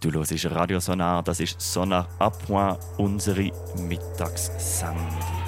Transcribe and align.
Du 0.00 0.12
hörst 0.12 0.46
Radio 0.52 0.78
Sonar, 0.78 1.24
das 1.24 1.40
ist 1.40 1.60
Sonar 1.60 2.06
à 2.20 2.30
Point, 2.30 2.78
unsere 2.98 3.50
Mittagssendung. 3.88 5.47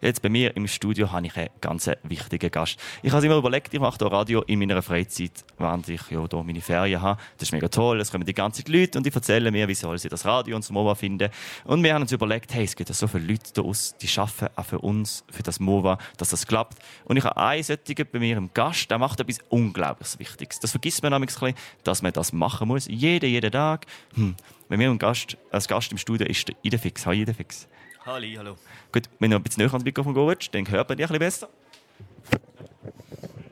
Jetzt 0.00 0.22
bei 0.22 0.28
mir 0.28 0.56
im 0.56 0.66
Studio 0.66 1.10
habe 1.10 1.26
ich 1.26 1.36
einen 1.36 1.48
ganz 1.60 1.90
wichtigen 2.04 2.50
Gast. 2.50 2.78
Ich 3.02 3.12
habe 3.12 3.24
immer 3.26 3.36
überlegt, 3.36 3.72
ich 3.74 3.80
mache 3.80 3.98
hier 3.98 4.12
Radio 4.12 4.42
in 4.42 4.58
meiner 4.58 4.80
Freizeit, 4.82 5.44
während 5.58 5.88
ich 5.88 6.00
ja 6.10 6.26
hier 6.28 6.44
meine 6.44 6.60
Ferien 6.60 7.02
habe. 7.02 7.20
Das 7.36 7.48
ist 7.48 7.52
mega 7.52 7.68
toll, 7.68 8.00
es 8.00 8.10
kommen 8.10 8.24
die 8.24 8.34
ganzen 8.34 8.64
Leute 8.72 8.98
und 8.98 9.06
die 9.06 9.12
erzählen 9.12 9.52
mir, 9.52 9.66
wie 9.66 9.74
sie 9.74 10.08
das 10.08 10.24
Radio 10.24 10.56
und 10.56 10.64
das 10.64 10.70
MOVA 10.70 10.94
finden. 10.94 11.30
Und 11.64 11.82
wir 11.82 11.94
haben 11.94 12.02
uns 12.02 12.12
überlegt, 12.12 12.54
hey, 12.54 12.64
es 12.64 12.76
gibt 12.76 12.94
so 12.94 13.06
viele 13.06 13.26
Leute 13.26 13.52
da 13.54 13.62
aus, 13.62 13.96
die 14.00 14.08
arbeiten 14.18 14.48
auch 14.56 14.64
für 14.64 14.78
uns, 14.78 15.24
für 15.30 15.42
das 15.42 15.60
MOVA, 15.60 15.98
dass 16.16 16.30
das 16.30 16.46
klappt. 16.46 16.78
Und 17.04 17.16
ich 17.16 17.24
habe 17.24 17.36
einen 17.36 17.62
solchen 17.62 18.06
bei 18.12 18.18
mir 18.18 18.36
im 18.36 18.50
Gast, 18.54 18.90
der 18.90 18.98
macht 18.98 19.20
etwas 19.20 19.38
unglaublich 19.48 20.18
Wichtiges. 20.18 20.60
Das 20.60 20.70
vergisst 20.70 21.02
man 21.02 21.12
nämlich 21.12 21.30
ein 21.42 21.54
dass 21.84 22.02
man 22.02 22.12
das 22.12 22.32
machen 22.32 22.68
muss. 22.68 22.86
Jeden, 22.86 23.30
jeden 23.30 23.52
Tag. 23.52 23.86
Hm. 24.14 24.34
Wenn 24.68 24.80
wir 24.80 24.90
ein 24.90 24.98
Gast, 24.98 25.36
als 25.50 25.68
Gast 25.68 25.92
im 25.92 25.98
Studio 25.98 26.26
ist 26.26 26.48
der 26.48 26.56
Idefix. 26.62 27.06
Hi 27.06 27.22
Idefix. 27.22 27.68
Halli, 28.08 28.36
hallo. 28.38 28.56
Gut, 28.90 29.02
wenn 29.18 29.30
du 29.30 29.36
ein 29.36 29.42
bisschen 29.42 29.62
näher 29.62 29.70
ans 29.70 29.84
Mikrofon 29.84 30.14
gehst, 30.14 30.54
dann 30.54 30.66
hört 30.70 30.88
man 30.88 30.96
dich 30.96 31.10
ein 31.10 31.18
bisschen 31.18 31.48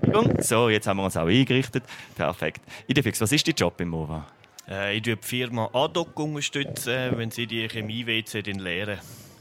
besser. 0.08 0.42
So, 0.42 0.70
jetzt 0.70 0.86
haben 0.86 0.96
wir 0.96 1.04
uns 1.04 1.16
auch 1.18 1.26
eingerichtet. 1.26 1.84
Perfekt. 2.14 2.62
Idefix, 2.86 3.20
was 3.20 3.32
ist 3.32 3.46
dein 3.46 3.54
Job 3.54 3.78
im 3.82 3.90
MOVA? 3.90 4.26
Äh, 4.66 4.96
ich 4.96 5.06
unterstütze 5.06 5.20
die 5.20 5.26
Firma 5.28 5.68
ADOC, 5.74 6.18
unterstützen, 6.18 7.18
wenn 7.18 7.30
sie 7.30 7.46
die 7.46 7.68
Chemie-WC 7.68 8.40
leeren. 8.52 8.98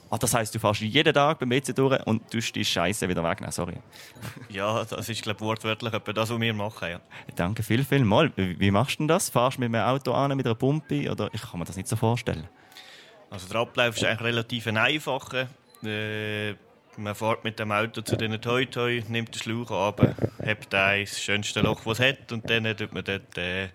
Ah, 0.09 0.17
das 0.17 0.33
heisst, 0.33 0.53
du 0.53 0.59
fährst 0.59 0.81
jeden 0.81 1.13
Tag 1.13 1.39
beim 1.39 1.49
WC 1.49 1.71
durch 1.71 2.05
und 2.05 2.29
tust 2.29 2.53
die 2.53 2.65
Scheiße 2.65 3.07
wieder 3.07 3.23
wegnehmen, 3.23 3.53
sorry. 3.53 3.77
Ja, 4.49 4.83
das 4.83 5.07
ist 5.07 5.23
glaube 5.23 5.39
wortwörtlich 5.39 5.93
etwa 5.93 6.11
das, 6.11 6.29
was 6.29 6.41
wir 6.41 6.53
machen. 6.53 6.89
Ja. 6.89 6.99
Danke 7.37 7.63
viel, 7.63 7.85
viel 7.85 8.03
mal. 8.03 8.33
Wie 8.35 8.69
machst 8.69 8.95
du 8.95 9.03
denn 9.03 9.07
das? 9.07 9.29
Fahrst 9.29 9.57
du 9.57 9.61
mit 9.61 9.73
einem 9.73 9.87
Auto 9.87 10.11
an, 10.11 10.35
mit 10.35 10.45
einer 10.45 10.55
Pumpe? 10.55 11.09
Oder 11.09 11.29
ich 11.31 11.41
kann 11.41 11.59
mir 11.59 11.65
das 11.65 11.77
nicht 11.77 11.87
so 11.87 11.95
vorstellen. 11.95 12.49
Also 13.35 13.49
der 13.49 13.59
Ablauf 13.59 13.97
ist 13.97 14.05
eigentlich 14.05 14.21
relativ 14.21 14.67
einfach. 14.67 15.33
Äh, 15.83 16.53
man 16.95 17.13
fährt 17.13 17.43
mit 17.43 17.59
dem 17.59 17.69
Auto 17.73 18.01
zu 18.01 18.15
den 18.15 18.39
Toy 18.39 18.65
Toy, 18.65 19.03
nimmt 19.09 19.35
den 19.35 19.41
Schlauch 19.41 19.71
ab, 19.71 20.15
hebt 20.41 20.71
das 20.71 21.19
schönste 21.19 21.59
Loch, 21.59 21.81
das 21.83 21.99
es 21.99 22.05
hat, 22.05 22.31
und 22.31 22.49
dann 22.49 22.63
tut 22.77 22.93
man 22.93 23.03
dort 23.03 23.37
äh, 23.37 23.67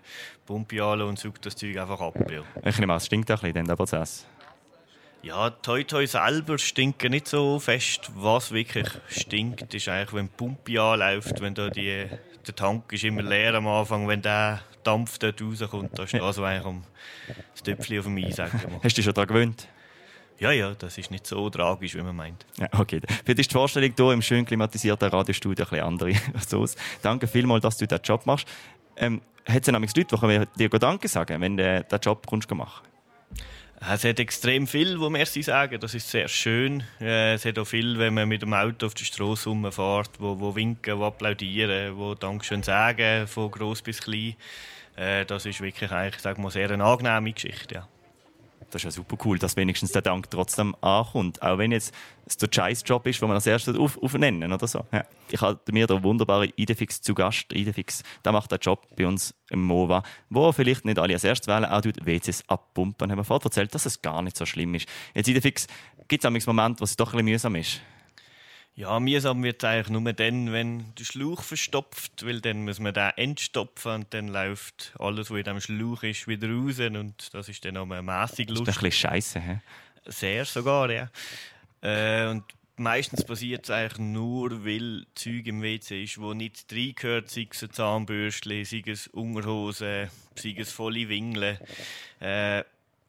Pumpe 0.47 0.83
an 0.83 1.03
und 1.03 1.19
saugt 1.19 1.45
das 1.45 1.55
Zeug 1.55 1.77
einfach 1.77 2.01
ab. 2.01 2.15
Ja. 2.31 2.41
Ich 2.67 2.79
nehme 2.79 2.93
an, 2.93 2.97
es 2.97 3.05
stinkt 3.05 3.29
ein 3.29 3.37
bisschen, 3.37 3.67
der 3.67 3.75
Prozess. 3.75 4.25
Ja, 5.23 5.51
Toy 5.51 5.83
Toy 5.83 6.07
selber 6.07 6.57
stinken 6.57 7.11
nicht 7.11 7.27
so 7.27 7.59
fest. 7.59 8.09
Was 8.15 8.51
wirklich 8.51 8.87
stinkt, 9.07 9.71
ist 9.71 9.87
eigentlich, 9.87 10.13
wenn 10.13 10.25
die 10.25 10.33
Pumpe 10.35 10.81
anläuft, 10.81 11.41
wenn 11.41 11.53
da 11.53 11.69
die, 11.69 12.07
der 12.47 12.55
Tank 12.55 12.91
ist 12.91 13.03
immer 13.03 13.21
leer 13.21 13.53
am 13.53 13.67
Anfang, 13.67 14.07
wenn 14.07 14.23
der 14.23 14.61
Dampf 14.83 15.19
dort 15.19 15.39
rauskommt, 15.39 15.97
da 15.97 16.07
steht 16.07 16.21
also 16.21 16.43
eigentlich 16.43 16.65
um 16.65 16.83
das 17.53 17.61
Töpfchen 17.61 17.99
auf 17.99 18.05
dem 18.05 18.17
Eis. 18.17 18.39
Hast 18.39 18.63
du 18.83 18.89
dich 18.89 19.05
schon 19.05 19.13
daran 19.13 19.27
gewöhnt? 19.27 19.67
Ja, 20.39 20.51
ja, 20.51 20.73
das 20.73 20.97
ist 20.97 21.11
nicht 21.11 21.27
so 21.27 21.51
tragisch, 21.51 21.93
wie 21.93 22.01
man 22.01 22.15
meint. 22.15 22.43
Ja, 22.57 22.67
okay. 22.79 22.99
Für 23.23 23.35
dich 23.35 23.47
die 23.47 23.53
Vorstellung 23.53 23.93
hier 23.95 24.11
im 24.11 24.23
schön 24.23 24.43
klimatisierten 24.43 25.07
Radiostudio 25.07 25.65
ein 25.65 25.69
bisschen 25.69 25.85
andere. 25.85 26.13
So, 26.47 26.65
danke 27.03 27.27
vielmals, 27.27 27.61
dass 27.61 27.77
du 27.77 27.85
diesen 27.85 28.01
Job 28.01 28.25
machst. 28.25 28.47
Ähm, 28.97 29.21
hat 29.47 29.61
es 29.61 29.71
nämlich 29.71 29.95
Leute, 29.95 30.47
die 30.57 30.67
dir 30.67 30.79
Danke 30.79 31.07
sagen, 31.07 31.39
wenn 31.41 31.57
du 31.57 31.83
diesen 31.83 32.01
Job 32.01 32.25
machen 32.55 32.91
es 33.89 34.03
hat 34.03 34.19
extrem 34.19 34.67
viel, 34.67 34.99
wo 34.99 35.09
Merci 35.09 35.41
sagen. 35.41 35.79
Das 35.79 35.95
ist 35.95 36.09
sehr 36.09 36.27
schön. 36.27 36.83
Äh, 36.99 37.33
es 37.33 37.45
hat 37.45 37.57
auch 37.57 37.65
viel, 37.65 37.97
wenn 37.97 38.13
man 38.13 38.27
mit 38.29 38.43
dem 38.43 38.53
Auto 38.53 38.85
auf 38.85 38.93
die 38.93 39.05
Straße 39.05 39.49
rumfährt, 39.49 40.11
wo, 40.19 40.39
wo 40.39 40.55
winken, 40.55 40.99
wo 40.99 41.05
applaudieren, 41.05 41.97
wo 41.97 42.13
Dankeschön 42.13 42.61
sagen, 42.61 43.27
von 43.27 43.49
groß 43.49 43.81
bis 43.81 44.01
klein. 44.01 44.35
Äh, 44.95 45.25
das 45.25 45.45
ist 45.45 45.61
wirklich 45.61 45.91
eigentlich, 45.91 46.21
sag 46.21 46.37
mal, 46.37 46.51
sehr 46.51 46.69
eine 46.69 46.83
angenehme 46.83 47.33
Geschichte. 47.33 47.75
Ja. 47.75 47.87
Das 48.71 48.81
ist 48.81 48.85
ja 48.85 48.91
super 48.91 49.17
cool, 49.25 49.37
dass 49.37 49.57
wenigstens 49.57 49.91
der 49.91 50.01
Dank 50.01 50.29
trotzdem 50.31 50.75
ankommt. 50.81 51.41
Auch 51.41 51.57
wenn 51.57 51.71
jetzt 51.71 51.93
es 52.25 52.37
der 52.37 52.47
Scheiß-Job 52.51 53.05
ist, 53.07 53.21
den 53.21 53.27
man 53.27 53.35
als 53.35 53.45
erstes 53.45 53.77
auf, 53.77 54.01
aufnennen 54.01 54.51
oder 54.51 54.65
so. 54.65 54.85
Ja. 54.91 55.03
Ich 55.29 55.41
hatte 55.41 55.71
mir 55.73 55.87
den 55.87 56.03
wunderbaren 56.03 56.51
Idefix 56.55 57.01
zu 57.01 57.13
Gast. 57.13 57.51
Idefix, 57.51 58.03
der 58.23 58.31
macht 58.31 58.51
den 58.51 58.59
Job 58.59 58.87
bei 58.95 59.05
uns 59.05 59.35
im 59.49 59.63
MOVA, 59.63 60.03
wo 60.29 60.51
vielleicht 60.53 60.85
nicht 60.85 60.99
alle 60.99 61.13
als 61.13 61.23
erstes 61.25 61.47
wählen, 61.47 61.65
auch 61.65 61.81
tut 61.81 62.05
WCs 62.05 62.43
abpumpen. 62.47 63.11
Haben 63.11 63.17
wir 63.17 63.23
vorher 63.25 63.43
erzählt, 63.45 63.75
dass 63.75 63.85
es 63.85 64.01
gar 64.01 64.21
nicht 64.21 64.37
so 64.37 64.45
schlimm 64.45 64.73
ist. 64.75 64.87
Jetzt 65.13 65.27
Idefix, 65.27 65.67
gibt 66.07 66.23
es 66.23 66.45
Moment, 66.47 66.79
wo 66.79 66.85
es 66.85 66.95
doch 66.95 67.07
ein 67.07 67.17
bisschen 67.17 67.25
mühsam 67.25 67.55
ist? 67.55 67.81
Ja, 68.81 68.99
mühsam 68.99 69.43
wird 69.43 69.61
es 69.61 69.69
eigentlich 69.69 69.89
nur 69.89 70.11
dann, 70.11 70.51
wenn 70.51 70.95
der 70.95 71.03
Schlauch 71.03 71.43
verstopft, 71.43 72.25
weil 72.25 72.41
dann 72.41 72.63
muss 72.63 72.79
man 72.79 72.95
den 72.95 73.11
entstopfen 73.15 73.91
und 73.91 74.11
dann 74.11 74.27
läuft 74.27 74.93
alles, 74.97 75.29
was 75.29 75.37
in 75.37 75.43
diesem 75.43 75.61
Schlauch 75.61 76.01
ist, 76.01 76.27
wieder 76.27 76.49
raus 76.49 76.79
und 76.79 77.31
das 77.31 77.47
ist 77.47 77.63
dann 77.63 77.77
auch 77.77 77.85
mäßig 77.85 78.49
lustig. 78.49 78.65
Das 78.65 78.75
ist 78.77 78.81
ein 78.81 78.89
bisschen 78.89 78.91
scheiße, 78.91 79.39
hä? 79.39 79.59
Sehr 80.07 80.45
sogar, 80.45 80.89
ja. 80.89 81.11
Äh, 81.83 82.31
und 82.31 82.43
meistens 82.75 83.23
passiert 83.23 83.65
es 83.65 83.69
eigentlich 83.69 83.99
nur, 83.99 84.65
weil 84.65 85.05
Zeug 85.13 85.45
im 85.45 85.61
WC 85.61 86.03
ist, 86.03 86.19
wo 86.19 86.33
nicht 86.33 86.65
reingehört, 86.73 87.29
sei 87.29 87.47
es 87.51 87.61
ein 87.61 87.69
Zahnbürstchen, 87.69 88.65
sei 88.65 88.81
es 88.87 89.05
Unterhose, 89.09 90.09
sei 90.33 90.55
es 90.57 90.71
volle 90.71 91.07
Wingeln. 91.07 91.59
Äh, 92.19 92.63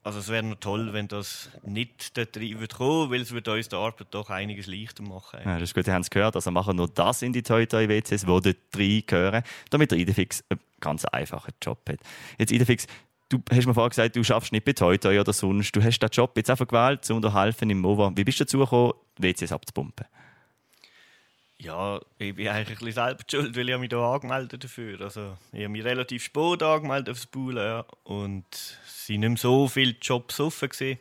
also 0.05 0.19
es 0.19 0.29
wäre 0.29 0.43
noch 0.43 0.57
toll, 0.57 0.93
wenn 0.93 1.07
das 1.07 1.49
nicht 1.65 2.17
dort 2.17 2.37
rein 2.37 2.59
würde 2.59 2.75
kommen, 2.75 3.11
weil 3.11 3.21
es 3.21 3.33
würde 3.33 3.53
uns 3.53 3.69
die 3.69 3.77
Arbeit 3.77 4.09
doch 4.11 4.31
einiges 4.31 4.67
leichter 4.67 5.03
machen. 5.03 5.41
Ja, 5.45 5.55
das 5.55 5.71
ist 5.71 5.75
gut, 5.75 5.87
ihr 5.87 5.95
habt 5.95 6.05
es 6.05 6.11
gehört. 6.11 6.35
Also 6.35 6.51
machen 6.51 6.77
nur 6.77 6.89
das 6.89 7.23
in 7.23 7.33
die 7.33 7.43
Toy 7.43 7.67
Toy 7.67 7.89
WCs, 7.89 8.23
die 8.23 8.27
dort 8.27 8.57
reingehören, 8.77 9.45
damit 9.71 9.93
der 9.93 9.99
Idefix 9.99 10.43
einen 10.49 10.61
ganz 10.81 11.05
einfachen 11.05 11.53
Job 11.63 11.79
hat. 11.89 12.01
Jetzt 12.39 12.51
Idefix, 12.51 12.87
du 13.29 13.41
hast 13.51 13.67
mir 13.67 13.75
vorhin 13.75 13.91
gesagt, 13.91 14.17
du 14.17 14.25
schaffst 14.25 14.53
nicht 14.53 14.65
bei 14.65 14.73
Toy 14.73 14.99
Toy 14.99 15.21
oder 15.21 15.33
sonst. 15.33 15.75
Du 15.77 15.83
hast 15.83 16.01
den 16.01 16.11
Job 16.11 16.37
jetzt 16.37 16.51
einfach 16.51 16.67
gewählt, 16.67 17.09
um 17.11 17.23
dir 17.23 17.33
helfen 17.33 17.71
im 17.71 17.81
MOVA. 17.81 18.13
Wie 18.17 18.25
bist 18.25 18.41
du 18.41 18.45
dazu 18.45 18.59
gekommen, 18.59 18.95
WCs 19.19 19.53
abzupumpen? 19.53 20.07
Ja, 21.63 22.01
ich 22.19 22.35
bin 22.35 22.49
eigentlich 22.49 22.81
ein 22.81 22.85
bisschen 22.87 23.05
selbst 23.07 23.31
schuld, 23.31 23.57
weil 23.57 23.69
ich 23.69 23.79
mich 23.79 23.89
hier 23.89 23.99
angemeldet 23.99 24.65
dafür. 24.65 25.01
Also, 25.01 25.37
ich 25.53 25.61
habe 25.61 25.69
mich 25.69 25.85
relativ 25.85 26.25
spät 26.25 26.61
angemeldet 26.61 27.11
aufs 27.11 27.27
Pool 27.27 27.57
ja, 27.57 27.85
und 28.03 28.45
es 28.53 29.09
waren 29.09 29.21
nicht 29.21 29.29
mehr 29.29 29.37
so 29.37 29.69
viele 29.69 29.95
Jobs 30.03 30.41
offen. 30.41 30.69
Gewesen. 30.69 30.99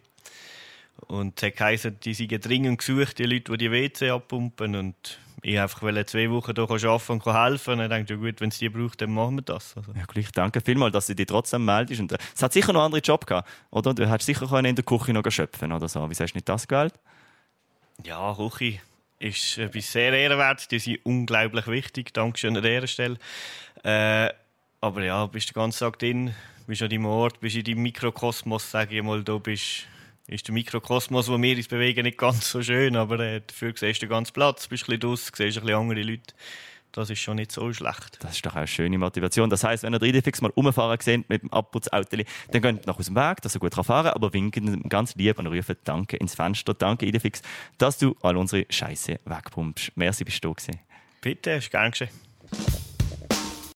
Und 1.08 1.42
es 1.42 1.48
hat 1.48 1.58
geheißen, 1.58 2.00
die 2.02 2.14
sind 2.14 2.46
dringend 2.46 2.78
gesucht, 2.78 3.18
die 3.18 3.26
Leute, 3.26 3.52
die 3.54 3.58
die 3.58 3.72
WC 3.72 4.12
abpumpen. 4.12 4.76
Und 4.76 5.20
ich 5.42 5.60
einfach 5.60 5.80
zwei 6.06 6.30
Wochen 6.30 6.54
hier 6.54 6.90
arbeiten 6.90 7.12
und 7.12 7.26
helfen. 7.26 7.74
Und 7.74 7.82
ich 7.82 7.90
dachte, 7.90 8.14
ja 8.14 8.20
gut, 8.20 8.40
wenn 8.40 8.50
es 8.50 8.60
die 8.60 8.70
braucht, 8.70 9.02
dann 9.02 9.14
machen 9.14 9.38
wir 9.38 9.42
das. 9.42 9.76
Also. 9.76 9.94
Ja, 9.94 10.06
gleich, 10.06 10.32
danke 10.32 10.62
vielmals, 10.62 10.94
dass 10.94 11.08
du 11.08 11.16
dich 11.16 11.26
trotzdem 11.26 11.66
meldest. 11.66 12.02
Und, 12.02 12.12
äh, 12.12 12.20
es 12.36 12.44
hat 12.44 12.54
sicher 12.54 12.72
noch 12.72 12.84
andere 12.84 13.02
Jobs 13.02 13.26
gehabt, 13.26 13.50
oder? 13.72 13.96
Du 13.96 14.08
hättest 14.08 14.28
sicher 14.28 14.64
in 14.64 14.76
der 14.76 14.86
Küche 14.86 15.12
noch 15.12 15.28
schöpfen 15.28 15.72
oder 15.72 15.88
so. 15.88 16.08
Wieso 16.08 16.24
hast 16.24 16.34
du 16.34 16.38
nicht 16.38 16.48
das 16.48 16.68
gewählt? 16.68 16.94
Ja, 18.04 18.36
Küche 18.36 18.80
ist 19.22 19.58
etwas 19.58 19.92
sehr 19.92 20.14
ehrenwert. 20.14 20.72
Die 20.72 20.80
sind 20.80 21.00
unglaublich 21.06 21.68
wichtig. 21.68 22.14
Dankeschön 22.14 22.58
an 22.58 22.64
dieser 22.64 22.88
Stelle. 22.88 23.18
Äh, 23.84 24.30
aber 24.82 25.04
ja, 25.04 25.26
bist 25.28 25.50
den 25.50 25.54
ganzen 25.54 25.80
Tag 25.80 26.00
drin, 26.00 26.34
bist 26.66 26.82
an 26.82 26.90
deinem 26.90 27.06
Ort, 27.06 27.40
bist 27.40 27.56
in 27.56 27.64
deinem 27.64 27.84
Mikrokosmos, 27.84 28.72
sage 28.72 28.98
ich 28.98 29.04
mal, 29.04 29.24
da 29.24 29.38
bist 29.38 29.88
ist 30.28 30.48
der 30.48 30.54
Mikrokosmos, 30.54 31.28
wo 31.28 31.42
wir 31.42 31.58
uns 31.58 31.68
bewegen, 31.68 32.04
nicht 32.04 32.18
ganz 32.18 32.50
so 32.50 32.64
schön, 32.64 32.96
aber 32.96 33.20
äh, 33.20 33.42
dafür 33.46 33.74
siehst 33.76 34.02
du 34.02 34.06
den 34.06 34.12
ganzen 34.12 34.34
Platz, 34.34 34.68
bist 34.68 34.84
ein 34.84 34.86
bisschen 34.86 35.00
draus, 35.02 35.26
siehst 35.26 35.58
ein 35.58 35.66
bisschen 35.66 35.80
andere 35.80 36.02
Leute. 36.02 36.34
Das 36.92 37.10
ist 37.10 37.20
schon 37.20 37.38
nicht 37.38 37.52
so 37.52 37.72
schlecht. 37.72 38.18
Das 38.22 38.34
ist 38.34 38.46
doch 38.46 38.56
eine 38.56 38.68
schöne 38.68 38.98
Motivation. 38.98 39.50
Das 39.50 39.64
heisst, 39.64 39.84
wenn 39.84 39.94
ihr 39.94 40.00
3D-Fix 40.00 40.42
mal 40.42 40.52
umfahren 40.56 40.98
seht 41.00 41.30
mit 41.30 41.42
dem 41.42 41.52
Abputzauto, 41.54 42.18
dann 42.52 42.62
geht 42.62 42.86
nach 42.86 43.00
aus 43.00 43.06
dem 43.06 43.16
Weg, 43.16 43.42
dass 43.42 43.56
er 43.56 43.60
gut 43.60 43.74
fahren 43.74 43.86
kann, 44.06 44.14
aber 44.14 44.34
winken 44.34 44.84
ganz 44.90 45.16
lieb 45.16 45.40
und 45.40 45.48
rufen 45.48 45.78
Danke 45.84 46.18
ins 46.18 46.36
Fenster. 46.36 46.74
Danke, 46.74 47.06
Idefix, 47.06 47.42
dass 47.78 47.98
du 47.98 48.16
all 48.22 48.36
unsere 48.36 48.66
Scheiße 48.70 49.20
wegpumpst. 49.24 49.94
Merci, 49.96 50.26
bist 50.26 50.44
du 50.44 50.50
da 50.50 50.54
gewesen. 50.54 50.80
Bitte, 51.22 51.52
ist 51.52 51.72
gern 51.72 51.92
geschehen. 51.92 52.31